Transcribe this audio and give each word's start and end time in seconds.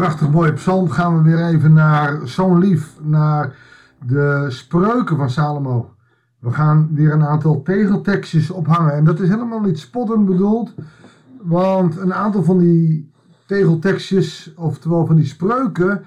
prachtig 0.00 0.30
mooie 0.30 0.52
psalm 0.52 0.90
gaan 0.90 1.16
we 1.16 1.22
weer 1.22 1.46
even 1.46 1.72
naar 1.72 2.20
zo'n 2.24 2.58
lief, 2.58 2.94
naar 3.00 3.54
de 4.06 4.46
spreuken 4.48 5.16
van 5.16 5.30
Salomo. 5.30 5.94
We 6.38 6.50
gaan 6.50 6.88
weer 6.92 7.12
een 7.12 7.24
aantal 7.24 7.62
tegeltekstjes 7.62 8.50
ophangen. 8.50 8.92
En 8.92 9.04
dat 9.04 9.20
is 9.20 9.28
helemaal 9.28 9.60
niet 9.60 9.78
spottend 9.78 10.26
bedoeld. 10.26 10.74
Want 11.42 11.96
een 11.96 12.14
aantal 12.14 12.42
van 12.42 12.58
die 12.58 13.12
tegeltekstjes, 13.46 14.54
oftewel 14.56 15.06
van 15.06 15.16
die 15.16 15.24
spreuken, 15.24 16.04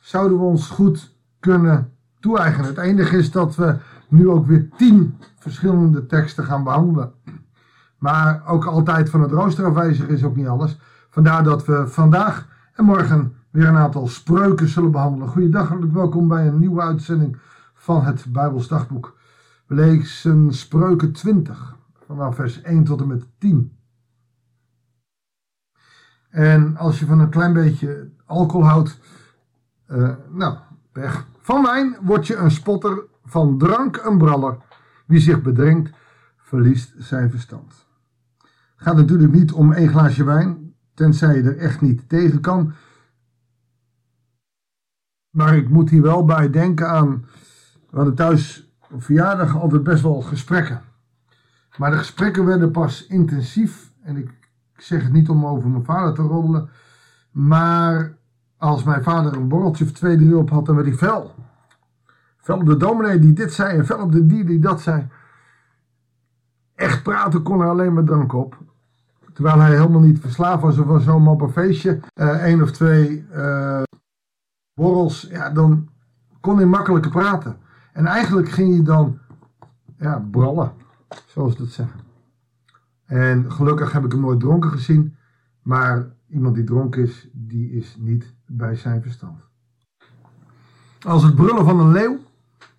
zouden 0.00 0.38
we 0.38 0.44
ons 0.44 0.68
goed 0.68 1.14
kunnen 1.40 1.92
toe-eigenen. 2.20 2.66
Het 2.66 2.78
enige 2.78 3.16
is 3.16 3.30
dat 3.30 3.56
we 3.56 3.76
nu 4.08 4.28
ook 4.28 4.46
weer 4.46 4.68
tien 4.76 5.16
verschillende 5.38 6.06
teksten 6.06 6.44
gaan 6.44 6.64
behandelen. 6.64 7.12
Maar 7.98 8.42
ook 8.46 8.64
altijd 8.64 9.10
van 9.10 9.20
het 9.22 9.30
rooster 9.30 9.64
afwijzig 9.64 10.08
is 10.08 10.24
ook 10.24 10.36
niet 10.36 10.48
alles. 10.48 10.78
Vandaar 11.10 11.44
dat 11.44 11.66
we 11.66 11.86
vandaag 11.88 12.46
en 12.74 12.84
morgen 12.84 13.35
weer 13.56 13.68
een 13.68 13.76
aantal 13.76 14.06
spreuken 14.06 14.68
zullen 14.68 14.90
behandelen. 14.90 15.28
Goeiedag, 15.28 15.68
hartelijk 15.68 15.94
welkom 15.94 16.28
bij 16.28 16.46
een 16.46 16.58
nieuwe 16.58 16.80
uitzending 16.80 17.36
van 17.74 18.04
het 18.04 18.24
Bijbels 18.28 18.68
Dagboek. 18.68 19.18
We 19.66 19.74
lezen 19.74 20.54
spreuken 20.54 21.12
20, 21.12 21.76
vanaf 22.06 22.34
vers 22.34 22.62
1 22.62 22.84
tot 22.84 23.00
en 23.00 23.06
met 23.06 23.26
10. 23.38 23.72
En 26.28 26.76
als 26.76 26.98
je 26.98 27.06
van 27.06 27.20
een 27.20 27.30
klein 27.30 27.52
beetje 27.52 28.10
alcohol 28.24 28.66
houdt, 28.66 29.00
uh, 29.88 30.14
nou, 30.30 30.56
pech. 30.92 31.26
Van 31.40 31.62
wijn 31.62 31.96
word 32.02 32.26
je 32.26 32.36
een 32.36 32.50
spotter, 32.50 33.04
van 33.24 33.58
drank 33.58 33.96
een 34.04 34.18
braller. 34.18 34.56
Wie 35.06 35.20
zich 35.20 35.42
bedringt, 35.42 35.90
verliest 36.36 36.94
zijn 36.98 37.30
verstand. 37.30 37.86
Het 38.38 38.86
gaat 38.86 38.96
natuurlijk 38.96 39.32
niet 39.32 39.52
om 39.52 39.72
één 39.72 39.88
glaasje 39.88 40.24
wijn, 40.24 40.74
tenzij 40.94 41.36
je 41.36 41.42
er 41.42 41.58
echt 41.58 41.80
niet 41.80 42.08
tegen 42.08 42.40
kan. 42.40 42.72
Maar 45.36 45.56
ik 45.56 45.68
moet 45.68 45.90
hier 45.90 46.02
wel 46.02 46.24
bij 46.24 46.50
denken 46.50 46.88
aan, 46.88 47.26
we 47.90 47.96
hadden 47.96 48.14
thuis 48.14 48.70
op 48.90 49.02
verjaardag 49.02 49.60
altijd 49.60 49.82
best 49.82 50.02
wel 50.02 50.20
gesprekken. 50.20 50.80
Maar 51.76 51.90
de 51.90 51.96
gesprekken 51.96 52.44
werden 52.44 52.70
pas 52.70 53.06
intensief, 53.06 53.92
en 54.02 54.16
ik 54.16 54.30
zeg 54.76 55.02
het 55.02 55.12
niet 55.12 55.28
om 55.28 55.46
over 55.46 55.68
mijn 55.68 55.84
vader 55.84 56.14
te 56.14 56.22
roddelen, 56.22 56.68
maar 57.30 58.16
als 58.56 58.84
mijn 58.84 59.02
vader 59.02 59.36
een 59.36 59.48
borreltje 59.48 59.84
of 59.84 59.92
twee, 59.92 60.16
drie 60.16 60.36
op 60.36 60.50
had, 60.50 60.66
dan 60.66 60.74
werd 60.74 60.86
hij 60.86 60.96
fel. 60.96 61.34
Fel 62.36 62.58
op 62.58 62.66
de 62.66 62.76
dominee 62.76 63.18
die 63.18 63.32
dit 63.32 63.52
zei 63.52 63.78
en 63.78 63.86
fel 63.86 64.00
op 64.00 64.12
de 64.12 64.26
die 64.26 64.44
die 64.44 64.58
dat 64.58 64.80
zei. 64.80 65.08
Echt 66.74 67.02
praten 67.02 67.42
kon 67.42 67.60
er 67.60 67.68
alleen 67.68 67.92
maar 67.92 68.04
drank 68.04 68.32
op. 68.32 68.58
Terwijl 69.32 69.58
hij 69.58 69.70
helemaal 69.70 70.00
niet 70.00 70.20
verslaafd 70.20 70.62
was 70.62 70.78
of 70.78 71.02
zo'n 71.02 71.28
op 71.28 71.40
een 71.40 71.52
feestje. 71.52 72.00
Uh, 72.14 72.42
één 72.42 72.62
of 72.62 72.70
twee 72.70 73.26
uh, 73.34 73.82
borrels. 74.76 75.26
Ja, 75.30 75.50
dan 75.50 75.88
kon 76.40 76.56
hij 76.56 76.66
makkelijker 76.66 77.10
praten. 77.10 77.56
En 77.92 78.06
eigenlijk 78.06 78.48
ging 78.48 78.74
hij 78.74 78.82
dan 78.82 79.18
ja, 79.98 80.18
brallen. 80.30 80.72
Zoals 81.26 81.52
ze 81.52 81.58
dat 81.58 81.68
zeggen. 81.68 82.00
En 83.04 83.52
gelukkig 83.52 83.92
heb 83.92 84.04
ik 84.04 84.12
hem 84.12 84.20
nooit 84.20 84.40
dronken 84.40 84.70
gezien. 84.70 85.16
Maar 85.62 86.06
iemand 86.28 86.54
die 86.54 86.64
dronken 86.64 87.02
is, 87.02 87.28
die 87.32 87.70
is 87.70 87.96
niet 87.98 88.34
bij 88.46 88.76
zijn 88.76 89.02
verstand. 89.02 89.44
Als 91.00 91.22
het 91.22 91.34
brullen 91.34 91.64
van 91.64 91.80
een 91.80 91.92
leeuw, 91.92 92.18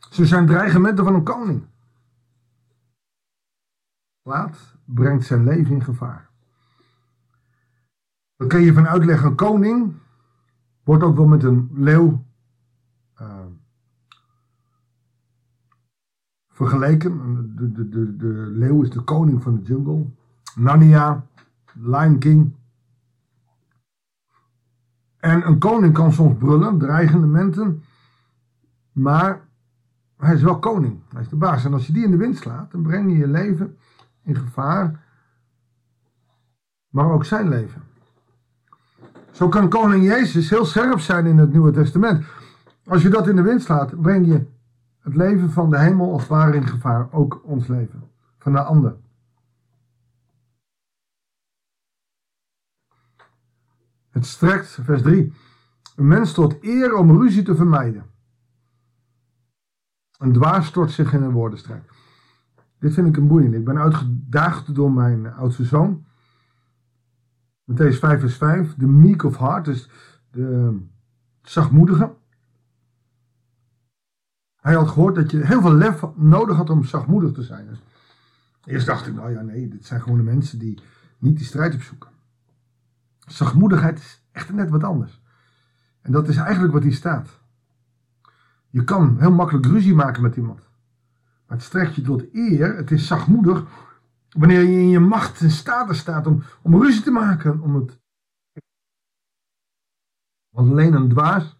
zo 0.09 0.23
zijn 0.23 0.45
dreigementen 0.45 1.03
van 1.03 1.13
een 1.13 1.23
koning. 1.23 1.65
Laat 4.21 4.57
brengt 4.85 5.25
zijn 5.25 5.43
leven 5.43 5.73
in 5.73 5.83
gevaar. 5.83 6.29
Dan 8.35 8.47
kun 8.47 8.61
je 8.61 8.73
van 8.73 8.87
uitleggen, 8.87 9.27
een 9.27 9.35
koning 9.35 9.93
wordt 10.87 11.03
ook 11.03 11.15
wel 11.15 11.27
met 11.27 11.43
een 11.43 11.69
leeuw 11.73 12.25
uh, 13.21 13.45
vergeleken. 16.49 17.11
De, 17.55 17.89
de, 17.89 18.15
de, 18.15 18.27
leeuw 18.51 18.81
is 18.81 18.89
de 18.89 19.01
koning 19.01 19.43
van 19.43 19.55
de 19.55 19.61
jungle. 19.61 20.05
Narnia, 20.55 21.25
Lion 21.73 22.17
King. 22.17 22.55
En 25.17 25.47
een 25.47 25.59
koning 25.59 25.93
kan 25.93 26.13
soms 26.13 26.37
brullen, 26.37 26.77
dreigende 26.77 27.27
mensen, 27.27 27.83
maar 28.91 29.47
hij 30.17 30.33
is 30.33 30.41
wel 30.41 30.59
koning. 30.59 30.99
Hij 31.09 31.21
is 31.21 31.29
de 31.29 31.35
baas. 31.35 31.65
En 31.65 31.73
als 31.73 31.87
je 31.87 31.93
die 31.93 32.03
in 32.03 32.11
de 32.11 32.17
wind 32.17 32.37
slaat, 32.37 32.71
dan 32.71 32.81
breng 32.81 33.11
je 33.11 33.17
je 33.17 33.27
leven 33.27 33.77
in 34.23 34.35
gevaar, 34.35 35.05
maar 36.89 37.11
ook 37.11 37.25
zijn 37.25 37.49
leven. 37.49 37.86
Zo 39.37 39.47
kan 39.47 39.69
koning 39.69 40.03
Jezus 40.03 40.49
heel 40.49 40.65
scherp 40.65 40.99
zijn 40.99 41.25
in 41.25 41.37
het 41.37 41.51
Nieuwe 41.51 41.71
Testament. 41.71 42.25
Als 42.85 43.01
je 43.01 43.09
dat 43.09 43.27
in 43.27 43.35
de 43.35 43.41
wind 43.41 43.61
slaat, 43.61 44.01
breng 44.01 44.27
je 44.27 44.45
het 44.99 45.15
leven 45.15 45.51
van 45.51 45.69
de 45.69 45.79
hemel 45.79 46.11
als 46.11 46.27
ware 46.27 46.55
in 46.55 46.67
gevaar. 46.67 47.11
Ook 47.11 47.41
ons 47.43 47.67
leven. 47.67 48.09
Van 48.37 48.51
de 48.51 48.61
ander. 48.61 48.95
Het 54.09 54.25
strekt, 54.25 54.79
vers 54.81 55.01
3, 55.01 55.33
een 55.95 56.07
mens 56.07 56.33
tot 56.33 56.63
eer 56.63 56.95
om 56.95 57.21
ruzie 57.21 57.43
te 57.43 57.55
vermijden. 57.55 58.05
Een 60.17 60.33
dwaas 60.33 60.65
stort 60.65 60.91
zich 60.91 61.13
in 61.13 61.21
een 61.21 61.31
woordenstrijd. 61.31 61.83
Dit 62.79 62.93
vind 62.93 63.07
ik 63.07 63.17
een 63.17 63.27
boeiend. 63.27 63.53
Ik 63.53 63.65
ben 63.65 63.77
uitgedaagd 63.77 64.75
door 64.75 64.91
mijn 64.91 65.33
oudste 65.33 65.63
zoon. 65.63 66.05
Matthäus 67.67 67.99
5 67.99 68.19
vers 68.19 68.35
5, 68.35 68.75
de 68.75 68.87
meek 68.87 69.23
of 69.23 69.37
heart, 69.37 69.65
dus 69.65 69.89
de 70.31 70.79
zachtmoedige. 71.41 72.15
Hij 74.55 74.73
had 74.73 74.87
gehoord 74.87 75.15
dat 75.15 75.31
je 75.31 75.45
heel 75.45 75.61
veel 75.61 75.73
lef 75.73 76.03
nodig 76.15 76.55
had 76.55 76.69
om 76.69 76.83
zachtmoedig 76.83 77.31
te 77.31 77.43
zijn. 77.43 77.67
Dus 77.67 77.79
eerst 78.63 78.85
dacht 78.85 79.07
ik, 79.07 79.13
nou 79.13 79.31
ja, 79.31 79.41
nee, 79.41 79.67
dit 79.67 79.85
zijn 79.85 80.01
gewoon 80.01 80.17
de 80.17 80.23
mensen 80.23 80.59
die 80.59 80.79
niet 81.17 81.37
die 81.37 81.45
strijd 81.45 81.73
opzoeken. 81.73 82.09
Zachtmoedigheid 83.19 83.99
is 83.99 84.23
echt 84.31 84.53
net 84.53 84.69
wat 84.69 84.83
anders. 84.83 85.21
En 86.01 86.11
dat 86.11 86.27
is 86.27 86.37
eigenlijk 86.37 86.73
wat 86.73 86.83
hier 86.83 86.93
staat. 86.93 87.39
Je 88.69 88.83
kan 88.83 89.19
heel 89.19 89.31
makkelijk 89.31 89.65
ruzie 89.65 89.95
maken 89.95 90.21
met 90.21 90.35
iemand. 90.35 90.59
Maar 91.47 91.57
het 91.57 91.65
strekt 91.65 91.95
je 91.95 92.01
tot 92.01 92.33
eer. 92.33 92.75
Het 92.75 92.91
is 92.91 93.07
zachtmoedig 93.07 93.63
Wanneer 94.29 94.61
je 94.61 94.79
in 94.79 94.89
je 94.89 94.99
macht 94.99 95.41
en 95.41 95.51
status 95.51 95.97
staat 95.97 96.27
om, 96.27 96.43
om 96.61 96.81
ruzie 96.81 97.03
te 97.03 97.11
maken. 97.11 97.61
Om 97.61 97.75
het... 97.75 97.99
Want 100.49 100.71
alleen 100.71 100.93
een 100.93 101.09
dwaas 101.09 101.57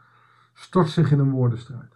stort 0.54 0.90
zich 0.90 1.12
in 1.12 1.20
een 1.20 1.32
woordenstrijd. 1.32 1.96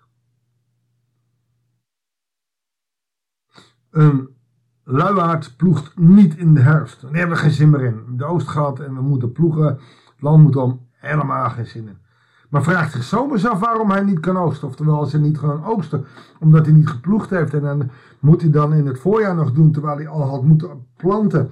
Een 3.90 4.36
luiaard 4.84 5.58
ploegt 5.58 5.98
niet 5.98 6.36
in 6.36 6.54
de 6.54 6.62
herfst. 6.62 7.02
Daar 7.02 7.14
hebben 7.14 7.36
we 7.36 7.42
geen 7.42 7.52
zin 7.52 7.70
meer 7.70 7.84
in. 7.84 8.18
De 8.18 8.26
oost 8.26 8.48
gaat 8.48 8.80
en 8.80 8.96
we 8.96 9.02
moeten 9.02 9.32
ploegen. 9.32 9.66
Het 9.66 10.22
land 10.22 10.44
moet 10.44 10.56
om 10.56 10.90
helemaal 10.92 11.50
geen 11.50 11.68
zin 11.68 11.88
in. 11.88 12.01
Maar 12.52 12.64
vraagt 12.64 12.92
zich 12.92 13.04
zomers 13.04 13.46
af 13.46 13.60
waarom 13.60 13.92
hij 13.92 14.04
niet 14.04 14.20
kan 14.20 14.38
oogsten. 14.38 14.68
Oftewel, 14.68 15.10
hij 15.10 15.20
niet 15.20 15.38
gewoon 15.38 15.64
oogsten, 15.64 16.06
omdat 16.40 16.66
hij 16.66 16.76
niet 16.76 16.88
geploegd 16.88 17.30
heeft. 17.30 17.54
En 17.54 17.62
dan 17.62 17.90
moet 18.20 18.42
hij 18.42 18.50
dan 18.50 18.74
in 18.74 18.86
het 18.86 19.00
voorjaar 19.00 19.36
nog 19.36 19.52
doen, 19.52 19.72
terwijl 19.72 19.98
hij 19.98 20.08
al 20.08 20.22
had 20.22 20.44
moeten 20.44 20.88
planten. 20.96 21.52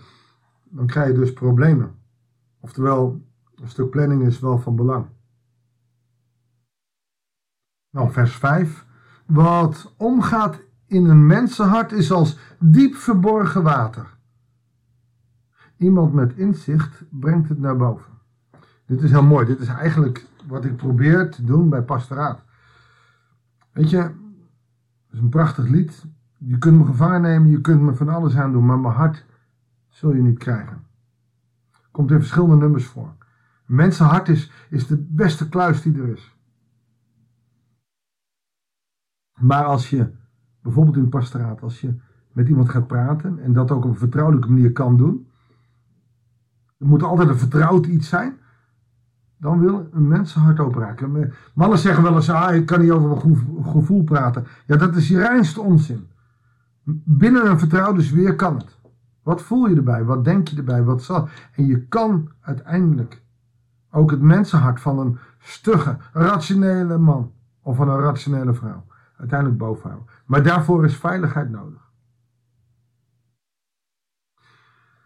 Dan 0.63 0.87
krijg 0.87 1.07
je 1.07 1.13
dus 1.13 1.33
problemen. 1.33 1.91
Oftewel, 2.59 3.21
een 3.55 3.69
stuk 3.69 3.89
planning 3.89 4.23
is 4.23 4.39
wel 4.39 4.57
van 4.57 4.75
belang. 4.75 5.05
Nou, 7.89 8.11
vers 8.11 8.35
5. 8.35 8.85
Wat 9.25 9.93
omgaat 9.97 10.59
in 10.85 11.05
een 11.05 11.25
mensenhart 11.25 11.91
is 11.91 12.11
als 12.11 12.37
diep 12.59 12.95
verborgen 12.95 13.63
water. 13.63 14.17
Iemand 15.77 16.13
met 16.13 16.33
inzicht 16.35 17.03
brengt 17.09 17.49
het 17.49 17.59
naar 17.59 17.77
boven. 17.77 18.11
Dit 18.85 19.01
is 19.01 19.11
heel 19.11 19.23
mooi. 19.23 19.45
Dit 19.45 19.59
is 19.59 19.67
eigenlijk 19.67 20.27
wat 20.49 20.65
ik 20.65 20.75
probeer 20.75 21.31
te 21.31 21.43
doen 21.43 21.69
bij 21.69 21.83
pastoraat. 21.83 22.43
Weet 23.71 23.89
je, 23.89 23.97
het 23.97 24.13
is 25.11 25.19
een 25.19 25.29
prachtig 25.29 25.67
lied. 25.67 26.05
Je 26.37 26.57
kunt 26.57 26.77
me 26.77 26.85
gevangen 26.85 27.21
nemen, 27.21 27.49
je 27.49 27.61
kunt 27.61 27.81
me 27.81 27.95
van 27.95 28.09
alles 28.09 28.35
aan 28.35 28.51
doen, 28.51 28.65
maar 28.65 28.79
mijn 28.79 28.93
hart 28.93 29.25
zul 29.87 30.13
je 30.13 30.21
niet 30.21 30.37
krijgen. 30.37 30.85
Komt 31.91 32.11
in 32.11 32.19
verschillende 32.19 32.55
nummers 32.55 32.85
voor. 32.85 33.15
Mensenhart 33.65 34.27
is, 34.29 34.51
is 34.69 34.87
de 34.87 34.97
beste 34.97 35.49
kluis 35.49 35.81
die 35.81 36.01
er 36.01 36.07
is. 36.07 36.35
Maar 39.39 39.63
als 39.63 39.89
je, 39.89 40.11
bijvoorbeeld 40.61 40.97
in 40.97 41.09
pastoraat, 41.09 41.61
als 41.61 41.81
je 41.81 41.95
met 42.31 42.47
iemand 42.47 42.69
gaat 42.69 42.87
praten 42.87 43.39
en 43.39 43.53
dat 43.53 43.71
ook 43.71 43.83
op 43.83 43.89
een 43.89 43.97
vertrouwelijke 43.97 44.49
manier 44.49 44.71
kan 44.71 44.97
doen, 44.97 45.27
er 46.77 46.87
moet 46.87 47.03
altijd 47.03 47.29
een 47.29 47.37
vertrouwd 47.37 47.85
iets 47.85 48.09
zijn 48.09 48.39
dan 49.39 49.59
wil 49.59 49.87
een 49.91 50.07
mensenhart 50.07 50.59
opraken. 50.59 51.33
Mannen 51.53 51.77
zeggen 51.77 52.03
wel 52.03 52.15
eens, 52.15 52.29
ah, 52.29 52.55
ik 52.55 52.65
kan 52.65 52.81
niet 52.81 52.91
over 52.91 53.07
mijn 53.07 53.65
gevoel 53.65 54.03
praten. 54.03 54.47
Ja, 54.65 54.75
dat 54.75 54.95
is 54.95 55.07
je 55.07 55.17
reinste 55.17 55.61
onzin. 55.61 56.07
Binnen 57.05 57.49
een 57.49 57.59
vertrouwde 57.59 58.01
sfeer 58.01 58.35
kan 58.35 58.55
het. 58.55 58.77
Wat 59.23 59.41
voel 59.41 59.67
je 59.67 59.75
erbij? 59.75 60.03
Wat 60.03 60.23
denk 60.23 60.47
je 60.47 60.57
erbij? 60.57 60.83
Wat 60.83 61.03
zal... 61.03 61.27
En 61.55 61.65
je 61.65 61.87
kan 61.87 62.31
uiteindelijk 62.41 63.21
ook 63.91 64.11
het 64.11 64.21
mensenhart 64.21 64.81
van 64.81 64.99
een 64.99 65.17
stugge, 65.39 65.97
rationele 66.13 66.97
man 66.97 67.31
of 67.61 67.75
van 67.75 67.89
een 67.89 67.99
rationele 67.99 68.53
vrouw. 68.53 68.85
Uiteindelijk 69.17 69.59
bovenhouden. 69.59 70.09
Maar 70.25 70.43
daarvoor 70.43 70.85
is 70.85 70.95
veiligheid 70.95 71.49
nodig. 71.49 71.91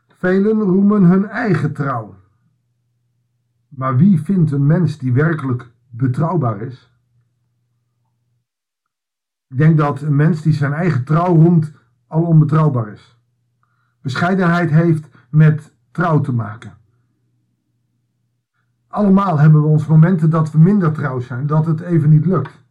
Velen 0.07 0.62
roemen 0.62 1.03
hun 1.03 1.25
eigen 1.30 1.74
trouw. 1.74 2.15
Maar 3.75 3.98
wie 3.98 4.22
vindt 4.22 4.52
een 4.52 4.66
mens 4.66 4.98
die 4.98 5.14
werkelijk 5.14 5.72
betrouwbaar 5.90 6.62
is? 6.62 6.92
Ik 9.48 9.58
denk 9.58 9.78
dat 9.78 10.02
een 10.02 10.16
mens 10.16 10.42
die 10.42 10.54
zijn 10.54 10.74
eigen 10.74 11.04
trouw 11.04 11.36
roemt 11.36 11.72
al 12.08 12.24
onbetrouwbaar 12.24 12.88
is. 12.88 13.18
Bescheidenheid 14.02 14.70
heeft 14.70 15.08
met 15.30 15.74
trouw 15.92 16.22
te 16.22 16.34
maken. 16.34 16.74
Allemaal 18.88 19.40
hebben 19.40 19.62
we 19.62 19.68
ons 19.68 19.88
momenten 19.88 20.30
dat 20.30 20.52
we 20.52 20.58
minder 20.58 20.92
trouw 20.92 21.19
zijn, 21.19 21.48
dat 21.48 21.66
het 21.66 21.80
even 21.80 22.10
niet 22.10 22.26
lukt. 22.26 22.64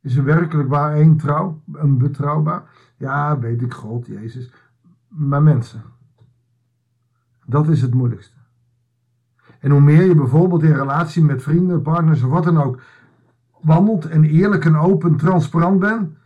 Is 0.00 0.16
er 0.16 0.24
werkelijk 0.24 0.68
waar 0.68 0.94
één 0.94 1.16
trouw, 1.16 1.62
een 1.72 1.98
betrouwbaar? 1.98 2.62
Ja, 2.96 3.38
weet 3.38 3.62
ik, 3.62 3.74
God, 3.74 4.06
Jezus. 4.06 4.52
Maar 5.08 5.42
mensen, 5.42 5.82
dat 7.44 7.68
is 7.68 7.82
het 7.82 7.94
moeilijkste. 7.94 8.39
En 9.60 9.70
hoe 9.70 9.80
meer 9.80 10.04
je 10.04 10.14
bijvoorbeeld 10.14 10.62
in 10.62 10.74
relatie 10.74 11.24
met 11.24 11.42
vrienden, 11.42 11.82
partners 11.82 12.22
of 12.22 12.30
wat 12.30 12.44
dan 12.44 12.62
ook 12.62 12.80
wandelt 13.60 14.06
en 14.06 14.24
eerlijk 14.24 14.64
en 14.64 14.76
open, 14.76 15.16
transparant 15.16 15.80
bent, 15.80 16.16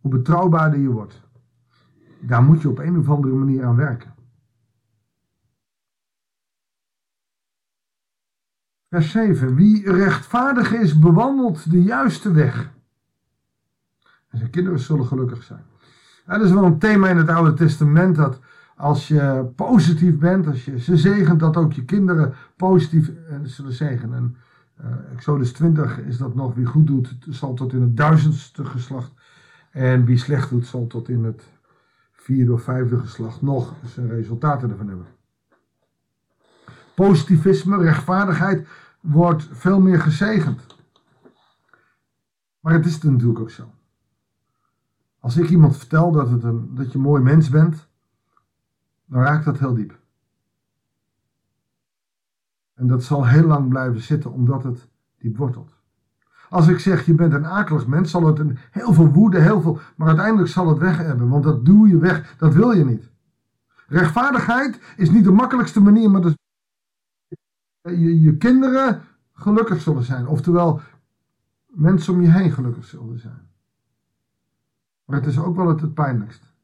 hoe 0.00 0.10
betrouwbaarder 0.10 0.78
je 0.78 0.88
wordt. 0.88 1.22
Daar 2.20 2.42
moet 2.42 2.62
je 2.62 2.68
op 2.68 2.78
een 2.78 2.98
of 2.98 3.08
andere 3.08 3.34
manier 3.34 3.64
aan 3.64 3.76
werken. 3.76 4.14
Vers 8.88 9.10
7. 9.10 9.54
Wie 9.54 9.92
rechtvaardig 9.92 10.72
is, 10.72 10.98
bewandelt 10.98 11.70
de 11.70 11.82
juiste 11.82 12.32
weg. 12.32 12.70
En 14.28 14.38
zijn 14.38 14.50
kinderen 14.50 14.78
zullen 14.78 15.06
gelukkig 15.06 15.42
zijn. 15.42 15.64
dat 16.26 16.40
is 16.40 16.50
wel 16.50 16.64
een 16.64 16.78
thema 16.78 17.08
in 17.08 17.16
het 17.16 17.28
Oude 17.28 17.54
Testament 17.54 18.16
dat 18.16 18.40
als 18.76 19.08
je 19.08 19.52
positief 19.54 20.18
bent, 20.18 20.46
als 20.46 20.64
je 20.64 20.80
ze 20.80 20.96
zegent, 20.96 21.40
dat 21.40 21.56
ook 21.56 21.72
je 21.72 21.84
kinderen 21.84 22.34
positief 22.56 23.08
eh, 23.08 23.36
zullen 23.42 23.72
zegenen. 23.72 24.16
En 24.16 24.36
uh, 24.80 25.12
Exodus 25.12 25.52
20 25.52 25.98
is 25.98 26.18
dat 26.18 26.34
nog, 26.34 26.54
wie 26.54 26.66
goed 26.66 26.86
doet, 26.86 27.16
zal 27.28 27.54
tot 27.54 27.72
in 27.72 27.80
het 27.80 27.96
duizendste 27.96 28.64
geslacht. 28.64 29.12
En 29.70 30.04
wie 30.04 30.16
slecht 30.16 30.50
doet, 30.50 30.66
zal 30.66 30.86
tot 30.86 31.08
in 31.08 31.24
het 31.24 31.42
vierde 32.12 32.52
of 32.52 32.62
vijfde 32.62 32.98
geslacht 32.98 33.42
nog 33.42 33.74
zijn 33.84 34.08
resultaten 34.08 34.70
ervan 34.70 34.88
hebben. 34.88 35.06
Positivisme, 36.94 37.82
rechtvaardigheid 37.82 38.68
wordt 39.00 39.48
veel 39.52 39.80
meer 39.80 40.00
gezegend. 40.00 40.66
Maar 42.60 42.72
het 42.72 42.86
is 42.86 43.02
natuurlijk 43.02 43.40
ook 43.40 43.50
zo. 43.50 43.70
Als 45.20 45.36
ik 45.36 45.48
iemand 45.48 45.76
vertel 45.76 46.12
dat, 46.12 46.30
het 46.30 46.42
een, 46.42 46.74
dat 46.74 46.92
je 46.92 46.98
een 46.98 47.04
mooi 47.04 47.22
mens 47.22 47.48
bent, 47.48 47.88
dan 49.06 49.22
raakt 49.22 49.44
dat 49.44 49.58
heel 49.58 49.74
diep. 49.74 49.98
En 52.74 52.86
dat 52.86 53.02
zal 53.02 53.26
heel 53.26 53.46
lang 53.46 53.68
blijven 53.68 54.00
zitten, 54.00 54.32
omdat 54.32 54.62
het 54.62 54.88
diep 55.18 55.36
wortelt. 55.36 55.74
Als 56.48 56.68
ik 56.68 56.78
zeg, 56.78 57.06
je 57.06 57.14
bent 57.14 57.32
een 57.32 57.46
akelig 57.46 57.86
mens, 57.86 58.10
zal 58.10 58.26
het 58.26 58.38
een, 58.38 58.58
heel 58.70 58.92
veel 58.92 59.12
woede, 59.12 59.40
heel 59.40 59.60
veel, 59.60 59.78
maar 59.96 60.08
uiteindelijk 60.08 60.48
zal 60.48 60.68
het 60.68 60.78
weg 60.78 60.96
hebben, 60.96 61.28
want 61.28 61.44
dat 61.44 61.64
doe 61.64 61.88
je 61.88 61.98
weg, 61.98 62.36
dat 62.36 62.54
wil 62.54 62.72
je 62.72 62.84
niet. 62.84 63.10
Rechtvaardigheid 63.86 64.80
is 64.96 65.10
niet 65.10 65.24
de 65.24 65.32
makkelijkste 65.32 65.80
manier, 65.80 66.10
maar 66.10 66.20
de, 66.20 66.36
je, 67.82 68.20
je 68.20 68.36
kinderen 68.36 69.02
gelukkig 69.32 69.80
zullen 69.80 70.02
zijn. 70.02 70.26
Oftewel, 70.26 70.80
mensen 71.66 72.14
om 72.14 72.22
je 72.22 72.30
heen 72.30 72.52
gelukkig 72.52 72.84
zullen 72.84 73.18
zijn. 73.18 73.48
Maar 75.04 75.16
het 75.16 75.26
is 75.26 75.38
ook 75.38 75.56
wel 75.56 75.68
het, 75.68 75.80
het 75.80 75.94
pijnlijkst. 75.94 76.55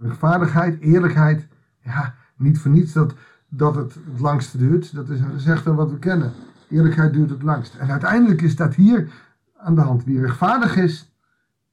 Rechtvaardigheid, 0.00 0.80
eerlijkheid, 0.80 1.46
ja, 1.80 2.14
niet 2.36 2.58
voor 2.58 2.70
niets 2.70 2.92
dat, 2.92 3.14
dat 3.48 3.74
het 3.74 3.94
het 3.94 4.20
langste 4.20 4.58
duurt. 4.58 4.94
Dat 4.94 5.08
is 5.08 5.20
een 5.20 5.30
gezegde 5.30 5.74
wat 5.74 5.90
we 5.90 5.98
kennen. 5.98 6.32
Eerlijkheid 6.68 7.12
duurt 7.12 7.30
het 7.30 7.42
langst. 7.42 7.74
En 7.74 7.90
uiteindelijk 7.90 8.42
is 8.42 8.56
dat 8.56 8.74
hier 8.74 9.12
aan 9.56 9.74
de 9.74 9.80
hand. 9.80 10.04
Wie 10.04 10.20
rechtvaardig 10.20 10.76
is, 10.76 11.12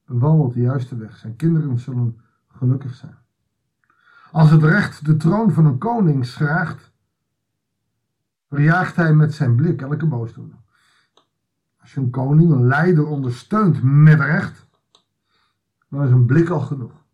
bewandelt 0.06 0.54
de 0.54 0.60
juiste 0.60 0.96
weg. 0.96 1.16
Zijn 1.16 1.36
kinderen 1.36 1.78
zullen 1.78 2.20
gelukkig 2.48 2.94
zijn. 2.94 3.16
Als 4.32 4.50
het 4.50 4.62
recht 4.62 5.04
de 5.04 5.16
troon 5.16 5.52
van 5.52 5.66
een 5.66 5.78
koning 5.78 6.26
schraagt, 6.26 6.92
verjaagt 8.48 8.96
hij 8.96 9.14
met 9.14 9.34
zijn 9.34 9.54
blik 9.54 9.82
elke 9.82 10.06
boosdoener. 10.06 10.56
Als 11.80 11.94
je 11.94 12.00
een 12.00 12.10
koning, 12.10 12.50
een 12.50 12.66
leider 12.66 13.06
ondersteunt 13.06 13.82
met 13.82 14.20
recht, 14.20 14.66
dan 15.88 16.04
is 16.04 16.10
een 16.10 16.26
blik 16.26 16.48
al 16.48 16.60
genoeg. 16.60 17.06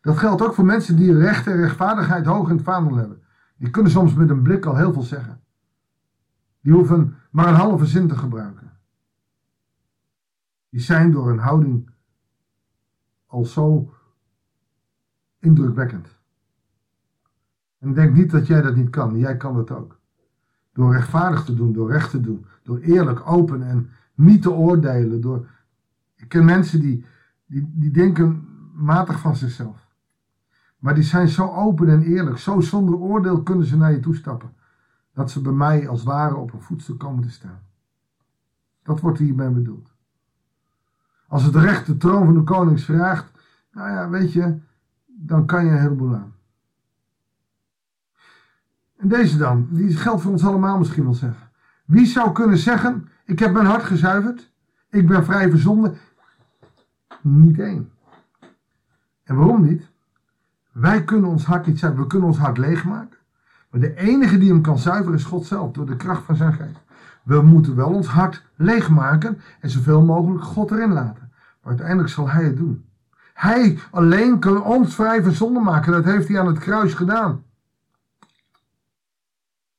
Dat 0.00 0.18
geldt 0.18 0.42
ook 0.42 0.54
voor 0.54 0.64
mensen 0.64 0.96
die 0.96 1.18
recht 1.18 1.46
en 1.46 1.56
rechtvaardigheid 1.56 2.26
hoog 2.26 2.48
in 2.48 2.56
het 2.56 2.64
vaandel 2.64 2.96
hebben. 2.96 3.22
Die 3.56 3.70
kunnen 3.70 3.92
soms 3.92 4.14
met 4.14 4.30
een 4.30 4.42
blik 4.42 4.64
al 4.66 4.76
heel 4.76 4.92
veel 4.92 5.02
zeggen. 5.02 5.40
Die 6.60 6.72
hoeven 6.72 7.16
maar 7.30 7.48
een 7.48 7.54
halve 7.54 7.86
zin 7.86 8.08
te 8.08 8.16
gebruiken. 8.16 8.70
Die 10.68 10.80
zijn 10.80 11.10
door 11.10 11.28
hun 11.28 11.38
houding 11.38 11.90
al 13.26 13.44
zo 13.44 13.94
indrukwekkend. 15.38 16.18
En 17.78 17.94
denk 17.94 18.14
niet 18.14 18.30
dat 18.30 18.46
jij 18.46 18.62
dat 18.62 18.76
niet 18.76 18.90
kan. 18.90 19.18
Jij 19.18 19.36
kan 19.36 19.56
het 19.56 19.70
ook. 19.70 19.98
Door 20.72 20.92
rechtvaardig 20.92 21.44
te 21.44 21.54
doen, 21.54 21.72
door 21.72 21.90
recht 21.90 22.10
te 22.10 22.20
doen, 22.20 22.46
door 22.62 22.78
eerlijk, 22.78 23.30
open 23.30 23.62
en 23.62 23.90
niet 24.14 24.42
te 24.42 24.50
oordelen. 24.50 25.20
Door... 25.20 25.48
Ik 26.14 26.28
ken 26.28 26.44
mensen 26.44 26.80
die, 26.80 27.04
die, 27.46 27.70
die 27.74 27.90
denken 27.90 28.48
matig 28.74 29.20
van 29.20 29.36
zichzelf. 29.36 29.89
Maar 30.80 30.94
die 30.94 31.04
zijn 31.04 31.28
zo 31.28 31.46
open 31.48 31.88
en 31.88 32.02
eerlijk, 32.02 32.38
zo 32.38 32.60
zonder 32.60 32.94
oordeel 32.94 33.42
kunnen 33.42 33.66
ze 33.66 33.76
naar 33.76 33.92
je 33.92 34.00
toestappen. 34.00 34.52
Dat 35.12 35.30
ze 35.30 35.40
bij 35.40 35.52
mij 35.52 35.88
als 35.88 36.02
ware 36.02 36.36
op 36.36 36.52
een 36.52 36.62
voetstuk 36.62 36.98
komen 36.98 37.22
te 37.22 37.30
staan. 37.30 37.60
Dat 38.82 39.00
wordt 39.00 39.18
hierbij 39.18 39.52
bedoeld. 39.52 39.92
Als 41.28 41.42
het 41.42 41.54
recht 41.54 41.86
de 41.86 41.96
troon 41.96 42.24
van 42.24 42.34
de 42.34 42.42
konings 42.42 42.84
vraagt, 42.84 43.32
nou 43.72 43.90
ja, 43.90 44.08
weet 44.08 44.32
je, 44.32 44.58
dan 45.06 45.46
kan 45.46 45.64
je 45.64 45.70
een 45.70 45.80
heleboel 45.80 46.14
aan. 46.14 46.34
En 48.96 49.08
deze 49.08 49.36
dan, 49.36 49.68
die 49.70 49.96
geldt 49.96 50.22
voor 50.22 50.32
ons 50.32 50.44
allemaal 50.44 50.78
misschien 50.78 51.04
wel 51.04 51.14
zeggen. 51.14 51.50
Wie 51.84 52.06
zou 52.06 52.32
kunnen 52.32 52.58
zeggen, 52.58 53.08
ik 53.24 53.38
heb 53.38 53.52
mijn 53.52 53.66
hart 53.66 53.82
gezuiverd, 53.82 54.52
ik 54.88 55.06
ben 55.06 55.24
vrij 55.24 55.50
verzonden? 55.50 55.96
Niet 57.20 57.58
één. 57.58 57.92
En 59.22 59.36
waarom 59.36 59.62
niet? 59.62 59.89
Wij 60.80 61.04
kunnen 61.04 61.30
ons 61.30 61.44
hart 61.44 61.66
niet 61.66 61.78
zuiveren, 61.78 62.04
we 62.04 62.10
kunnen 62.10 62.28
ons 62.28 62.38
hart 62.38 62.58
leegmaken. 62.58 63.18
Maar 63.70 63.80
de 63.80 63.96
enige 63.96 64.38
die 64.38 64.48
hem 64.48 64.62
kan 64.62 64.78
zuiveren 64.78 65.18
is 65.18 65.24
God 65.24 65.46
zelf, 65.46 65.72
door 65.72 65.86
de 65.86 65.96
kracht 65.96 66.24
van 66.24 66.36
zijn 66.36 66.52
geest. 66.52 66.80
We 67.22 67.42
moeten 67.42 67.76
wel 67.76 67.92
ons 67.92 68.06
hart 68.06 68.44
leegmaken 68.56 69.40
en 69.60 69.70
zoveel 69.70 70.02
mogelijk 70.02 70.44
God 70.44 70.70
erin 70.70 70.92
laten. 70.92 71.32
Maar 71.32 71.70
uiteindelijk 71.70 72.08
zal 72.08 72.28
hij 72.28 72.44
het 72.44 72.56
doen. 72.56 72.84
Hij 73.34 73.78
alleen 73.90 74.38
kan 74.38 74.62
ons 74.62 74.94
vrij 74.94 75.22
van 75.22 75.32
zonde 75.32 75.60
maken. 75.60 75.92
Dat 75.92 76.04
heeft 76.04 76.28
hij 76.28 76.40
aan 76.40 76.46
het 76.46 76.58
kruis 76.58 76.94
gedaan. 76.94 77.42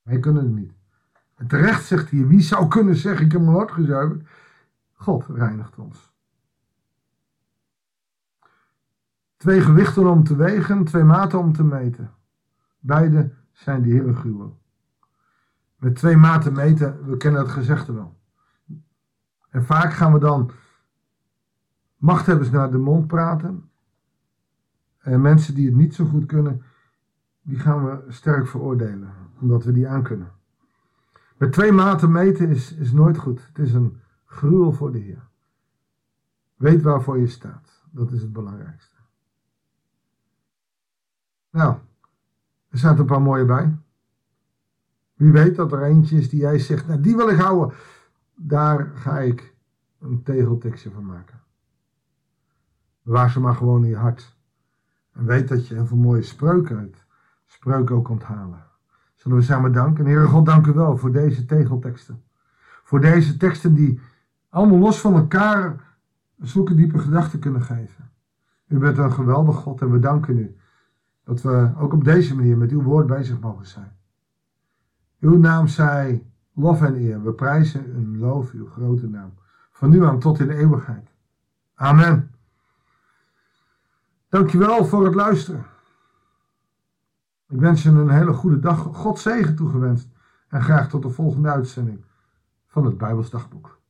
Wij 0.01 0.20
kunnen 0.20 0.43
het 0.43 0.55
niet. 0.55 0.72
En 1.36 1.48
terecht 1.48 1.86
zegt 1.86 2.12
hij, 2.12 2.27
wie 2.27 2.41
zou 2.41 2.67
kunnen 2.67 2.96
zeggen, 2.96 3.25
ik 3.25 3.31
heb 3.31 3.41
mijn 3.41 3.55
hart 3.55 3.72
gezuiverd? 3.72 4.27
God 4.93 5.25
reinigt 5.27 5.77
ons. 5.77 6.10
Twee 9.41 9.62
gewichten 9.62 10.07
om 10.07 10.24
te 10.24 10.36
wegen, 10.36 10.83
twee 10.83 11.03
maten 11.03 11.39
om 11.39 11.53
te 11.53 11.63
meten. 11.63 12.12
Beide 12.79 13.33
zijn 13.51 13.81
de 13.81 13.89
Heeren 13.89 14.15
gruwel. 14.15 14.60
Met 15.75 15.95
twee 15.95 16.17
maten 16.17 16.53
meten, 16.53 17.05
we 17.05 17.17
kennen 17.17 17.41
het 17.41 17.50
gezegde 17.50 17.93
wel. 17.93 18.19
En 19.50 19.65
vaak 19.65 19.93
gaan 19.93 20.13
we 20.13 20.19
dan 20.19 20.51
machthebbers 21.98 22.50
naar 22.50 22.71
de 22.71 22.77
mond 22.77 23.07
praten. 23.07 23.69
En 25.00 25.21
mensen 25.21 25.55
die 25.55 25.65
het 25.65 25.75
niet 25.75 25.95
zo 25.95 26.05
goed 26.05 26.25
kunnen, 26.25 26.63
die 27.41 27.60
gaan 27.60 27.86
we 27.86 28.03
sterk 28.07 28.48
veroordelen, 28.48 29.13
omdat 29.39 29.63
we 29.63 29.71
die 29.71 29.88
aankunnen. 29.88 30.31
Met 31.38 31.51
twee 31.51 31.71
maten 31.71 32.12
meten 32.12 32.50
is, 32.50 32.74
is 32.74 32.91
nooit 32.91 33.17
goed. 33.17 33.48
Het 33.48 33.60
is 33.60 33.74
een 33.74 34.01
gruwel 34.25 34.71
voor 34.71 34.91
de 34.91 35.00
Heer. 35.00 35.27
Weet 36.55 36.81
waarvoor 36.81 37.19
je 37.19 37.27
staat. 37.27 37.83
Dat 37.91 38.12
is 38.12 38.21
het 38.21 38.33
belangrijkste. 38.33 38.90
Nou, 41.51 41.75
er 42.70 42.77
staat 42.77 43.00
een 43.00 43.05
paar 43.05 43.22
mooie 43.22 43.46
bij. 43.46 43.77
Wie 45.13 45.31
weet 45.31 45.55
dat 45.55 45.72
er 45.72 45.84
eentje 45.84 46.17
is 46.17 46.29
die 46.29 46.39
jij 46.39 46.60
zegt, 46.60 46.88
nou 46.88 47.01
die 47.01 47.15
wil 47.15 47.29
ik 47.29 47.39
houden. 47.39 47.77
Daar 48.36 48.91
ga 48.96 49.20
ik 49.20 49.55
een 50.00 50.24
tegeltekstje 50.24 50.91
van 50.91 51.05
maken. 51.05 51.39
Bewaar 53.01 53.29
ze 53.29 53.39
maar 53.39 53.55
gewoon 53.55 53.84
in 53.84 53.89
je 53.89 53.96
hart. 53.96 54.36
En 55.12 55.25
weet 55.25 55.48
dat 55.48 55.67
je 55.67 55.74
heel 55.74 55.86
veel 55.86 55.98
mooie 55.98 56.24
spreuken 56.24 56.77
uit 56.77 57.05
spreuken 57.51 57.96
ook 57.96 58.10
onthalen. 58.10 58.63
Zullen 59.15 59.38
we 59.38 59.43
samen 59.43 59.72
danken? 59.72 60.05
Heere 60.05 60.25
God, 60.25 60.46
dank 60.46 60.67
u 60.67 60.74
wel 60.74 60.98
voor 60.98 61.12
deze 61.12 61.46
tegelteksten. 61.46 62.24
Voor 62.84 63.01
deze 63.01 63.38
teksten 63.38 63.74
die 63.74 64.00
allemaal 64.50 64.77
los 64.77 65.00
van 65.00 65.13
elkaar 65.13 65.96
zulke 66.39 66.75
diepe 66.75 67.00
gedachten 67.00 67.39
kunnen 67.39 67.62
geven. 67.62 68.12
U 68.67 68.77
bent 68.77 68.98
een 68.98 69.12
geweldig 69.12 69.55
God 69.55 69.81
en 69.81 69.91
we 69.91 70.00
danken 70.00 70.38
u 70.38 70.55
dat 71.23 71.41
we 71.41 71.71
ook 71.77 71.93
op 71.93 72.03
deze 72.03 72.35
manier 72.35 72.57
met 72.57 72.71
uw 72.71 72.81
woord 72.81 73.07
bezig 73.07 73.39
mogen 73.39 73.65
zijn. 73.65 73.97
Uw 75.19 75.37
naam 75.37 75.67
zij 75.67 76.31
lof 76.53 76.81
en 76.81 76.95
eer. 76.95 77.23
We 77.23 77.33
prijzen 77.33 77.93
en 77.93 78.17
loof 78.17 78.51
uw 78.51 78.67
grote 78.67 79.07
naam. 79.07 79.33
Van 79.71 79.89
nu 79.89 80.05
aan 80.05 80.19
tot 80.19 80.39
in 80.39 80.47
de 80.47 80.55
eeuwigheid. 80.55 81.09
Amen. 81.75 82.31
Dankjewel 84.29 84.85
voor 84.85 85.05
het 85.05 85.15
luisteren. 85.15 85.65
Ik 87.47 87.59
wens 87.59 87.83
je 87.83 87.89
een 87.89 88.09
hele 88.09 88.33
goede 88.33 88.59
dag. 88.59 88.79
God 88.79 89.19
zegen 89.19 89.55
toegewenst. 89.55 90.09
En 90.47 90.61
graag 90.61 90.89
tot 90.89 91.01
de 91.01 91.09
volgende 91.09 91.49
uitzending 91.49 92.05
van 92.67 92.85
het 92.85 92.97
Bijbelsdagboek. 92.97 93.80